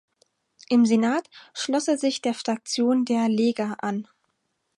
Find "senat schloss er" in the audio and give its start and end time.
0.87-1.95